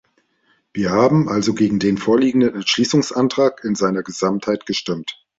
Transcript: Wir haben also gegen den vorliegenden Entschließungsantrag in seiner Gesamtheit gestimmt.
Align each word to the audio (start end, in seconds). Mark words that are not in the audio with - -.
Wir 0.73 0.89
haben 0.89 1.29
also 1.29 1.53
gegen 1.53 1.77
den 1.77 1.99
vorliegenden 1.99 2.55
Entschließungsantrag 2.55 3.63
in 3.63 3.75
seiner 3.75 4.01
Gesamtheit 4.01 4.65
gestimmt. 4.65 5.23